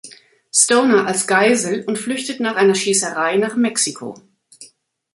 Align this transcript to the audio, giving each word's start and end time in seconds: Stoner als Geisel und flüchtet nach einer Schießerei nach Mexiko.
Stoner 0.51 1.05
als 1.05 1.27
Geisel 1.27 1.83
und 1.85 1.99
flüchtet 1.99 2.39
nach 2.39 2.55
einer 2.55 2.73
Schießerei 2.73 3.35
nach 3.37 3.55
Mexiko. 3.55 4.19